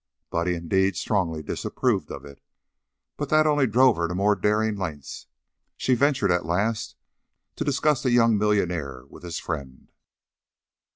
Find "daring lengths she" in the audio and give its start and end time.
4.35-5.93